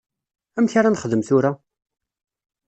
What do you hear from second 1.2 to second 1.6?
tura?